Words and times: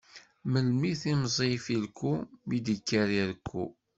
Melmi 0.51 0.89
temẓi 1.01 1.47
ifilku, 1.57 2.11
mi 2.47 2.57
d-ikker 2.65 3.07
irekku? 3.19 3.63